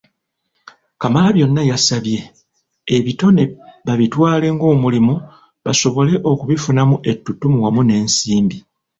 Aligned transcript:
Kamalabyonna 1.01 1.61
yabasabye 1.69 2.17
ebitone 2.97 3.43
babitwale 3.87 4.47
ng'omulimu 4.55 5.15
basobole 5.63 6.13
okubifunamu 6.31 6.95
ettutumu 7.11 7.57
wamu 7.63 7.81
n'ensimbi. 7.85 8.57